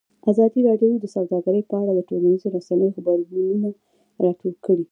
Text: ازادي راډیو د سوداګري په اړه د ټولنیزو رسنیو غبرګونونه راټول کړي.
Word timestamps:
ازادي 0.31 0.59
راډیو 0.69 0.93
د 1.01 1.05
سوداګري 1.15 1.61
په 1.69 1.75
اړه 1.81 1.91
د 1.95 2.01
ټولنیزو 2.09 2.47
رسنیو 2.57 2.93
غبرګونونه 2.95 3.69
راټول 4.25 4.53
کړي. 4.65 4.85